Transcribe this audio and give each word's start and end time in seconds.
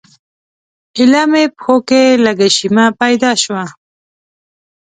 ایله 0.97 1.23
مې 1.31 1.43
پښو 1.55 1.75
کې 1.87 2.01
لږه 2.25 2.47
شیمه 2.57 2.85
پیدا 3.01 3.31
شوه. 3.43 3.63